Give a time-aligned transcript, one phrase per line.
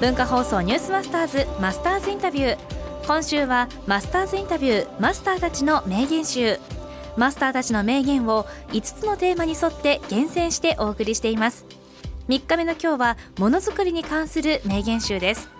[0.00, 2.58] 文化放送ニュースマスターズマスターズインタビュー。
[3.06, 6.58] 今週はマスターズインタビューマスターたちの名言集。
[7.18, 11.66] マスターたちの名言を5つのテーマに沿って厳選してお送りしています。
[12.28, 15.50] 3日目の今日はものづくりに関する名言集です。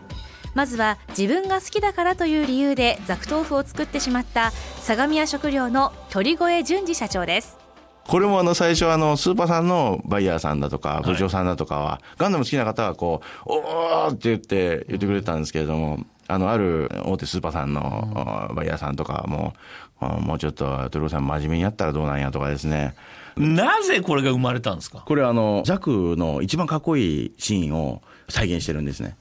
[0.55, 7.60] まずは自分が好きだからという理由でザク豆腐を作ってしまった相模屋食料の鳥越淳二社長です。
[8.07, 19.55] これもあの最初あのスーパーさんのバイヤーさんだとか部長さんだとかは、ガンダム好きな方はこう、おーって言って言ってくれたんですけれども、あの、ある大手スーパーさんのバイヤーさんとかも、
[20.01, 22.95] もうちょっと鳥越さん真面目にやったらどうなんやとかですね。
[23.37, 25.05] なぜこれが生まれたんですか？
[25.07, 29.17] これはあの、ザクの一番かっこいいシーンを再現してるんですね。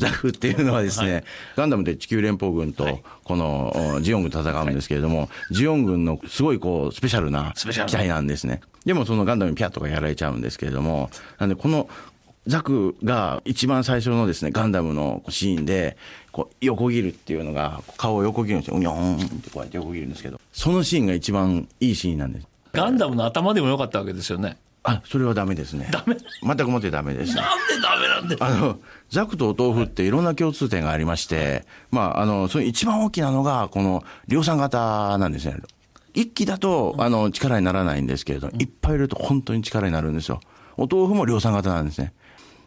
[0.00, 1.24] ザフっていうのはですね、はい、
[1.56, 8.60] ガンダムで地球連邦軍とこのジオン軍戦うんですけれども、はい、ジオン軍のすごいこうスペシャルな機体なんですね。
[8.84, 11.88] でもそのガンダムにピャッとかやられちゃうんですけれども、なんでこの
[12.46, 15.96] ザクが一番最初のですね、ガンダムのシーンで、
[16.32, 18.76] こう横切るっていうのが、顔を横切るんですよ。
[18.76, 22.46] うにょーんってこうやって横切るんですけど、そのシーンが一番いいシーンなんです。
[22.72, 24.56] ガンダムの頭でもよかったわけですよね。
[24.82, 25.88] あ、それはダメですね。
[25.92, 27.36] ダメ全くもってダメです。
[27.36, 28.78] なんでダメなんであの、
[29.10, 35.58] ザクとお豆腐っていろんな共通点がありまして、まあ、あの、その一番大きなのが、この量産型なんですね。
[36.14, 40.40] 一機だと、あの、力にならないんですけれど、いっぱい入れると本当に力になるんですよ。
[40.76, 42.12] お豆腐も量産型なんですね。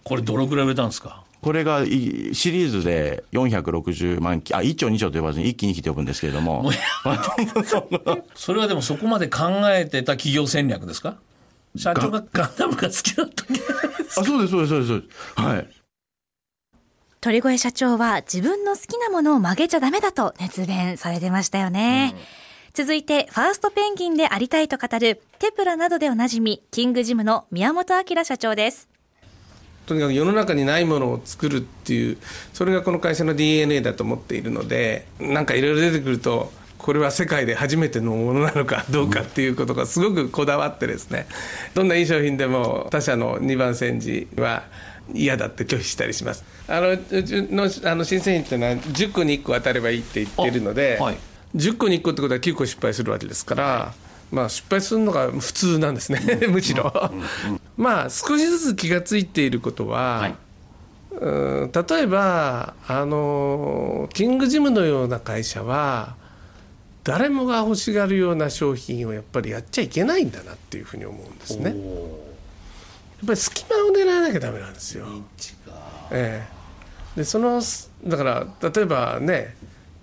[0.04, 1.24] これどのくらい売れたんですか？
[1.42, 6.64] これがシリーズで460万機、あ、1兆2兆と呼ばずに一気に来て呼ぶんですけれども。
[8.36, 11.18] それはでもそこまで考えてた企業戦略ですか？
[11.76, 13.46] 社長がガンダムが好きだった
[14.22, 15.42] あ、そうです、そうです、そうです。
[15.42, 15.68] はい。
[17.22, 22.14] 鳥越社長は自分の好きなものを曲げちゃダメだと熱弁されてましたよね。
[22.14, 22.22] うん、
[22.74, 28.90] 続いて、ファーストペンギンでありたいと語る、テプラなどでおなじみ、キングジムの宮本明社長です。
[29.86, 32.18] とにかく世の中にないものを作るっていう、
[32.54, 36.52] それがこの会社の DNA だと思っているので、なんかいろいろ出てくると、
[36.84, 41.28] これは世界で初めてのものなのかどうかっていうことがすごくこだわってですね。
[41.74, 44.64] どんないい商品でも他社の2番煎じは
[45.14, 46.44] 嫌だって拒否したりします。
[46.68, 51.18] あのうちのあの新製品っていうのは10個に1個当たればいいって言ってるので、はい、
[51.56, 53.94] 10個に1個ってことは9個失敗するわけですから、
[54.30, 56.20] まあ、失敗するのが普通なんですね。
[56.52, 56.92] むしろ。
[57.78, 60.36] まあ少しずつ気が付いていることは、はい。
[61.22, 61.30] う
[61.68, 66.16] ん例えばあのキングジムのような会社は
[67.04, 71.70] 誰もが欲しがるような商品をやっぱりやっちゃいけないんだなっていうふうに思うんですね。
[71.70, 71.76] やっ
[73.28, 75.06] ぱり隙間を狙わなきゃダメなんですよ。
[76.12, 76.46] え
[77.16, 77.62] え、でその
[78.06, 79.56] だから例えばね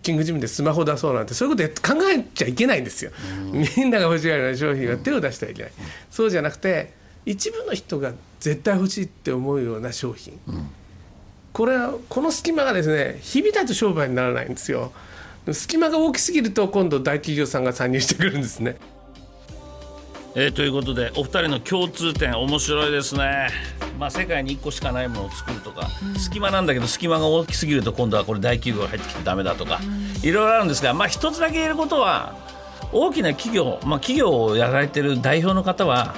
[0.03, 3.12] キングジムでスマホ出そうなんてそういうこと考えちゃいけないんですよ。
[3.53, 5.72] みんなが欲しがるような商品は手を出してはいけない。
[6.10, 6.93] そうじゃなくて
[7.27, 10.39] 一部の人が絶対欲しいって思うような商品。
[11.53, 14.93] これはこの隙間がですね響いたと商売にならないんですよ。
[15.53, 18.77] 隙間が大きすぎると今度大企業さんが参入してくるんですね。
[20.37, 23.49] えー、ということでお二人の共通点面白いですね。
[23.99, 32.34] まあ、世界に1個しかないものを作るとか、うん、隙間なんだけど隙間が大きすぎると今度はこれ大企業が入ってきてダメだとか、うん、いろいろあるんですが、まあ、一つだけ言えることは
[32.93, 36.15] 大きな企業、まあ、企業をやられてる代表の方は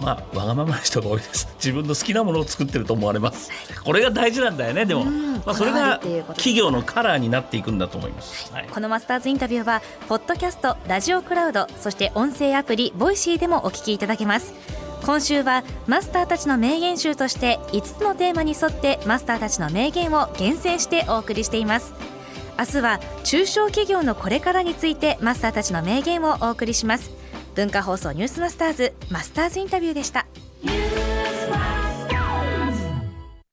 [0.00, 1.48] まあ、わがままな人が多いです。
[1.62, 3.50] 自分の好きなものを作ってると思われます。
[3.84, 6.00] これが大事なんだよねでも、まあ、それが
[6.34, 14.52] 企業のカラーになっていくんだと思います、はい、このマスターズインタビューはポッドキャストラジオクラウドそして音声アプリ Voicy でもお聞きいただけます。
[15.02, 21.94] 今週はマスターたちの名言集として5つのテーマに沿ってマスターたちの名言を厳選してお送りしています。
[22.58, 27.10] 明日は中小企業のこれからについてマスターたちの名言をお送りします
[27.54, 30.26] 文化放送ニュースマスターズマスターズインタビューでした。